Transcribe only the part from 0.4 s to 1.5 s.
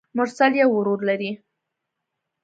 يو ورور لري.